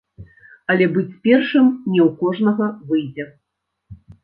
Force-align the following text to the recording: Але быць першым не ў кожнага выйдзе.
Але 0.73 0.87
быць 0.95 1.17
першым 1.27 1.69
не 1.93 2.01
ў 2.05 2.09
кожнага 2.23 2.65
выйдзе. 2.91 3.31